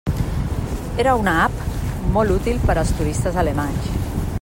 [1.03, 1.61] Era una app
[2.17, 3.91] molt útil per als turistes alemanys.